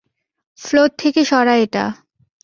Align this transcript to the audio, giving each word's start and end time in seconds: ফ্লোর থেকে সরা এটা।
ফ্লোর 0.59 0.89
থেকে 0.97 1.21
সরা 1.25 1.55
এটা। 1.55 1.85